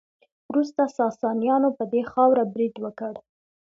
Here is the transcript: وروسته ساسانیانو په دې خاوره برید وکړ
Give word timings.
وروسته 0.51 0.81
ساسانیانو 0.97 1.69
په 1.77 1.83
دې 1.91 2.01
خاوره 2.11 2.43
برید 2.53 2.75
وکړ 2.83 3.13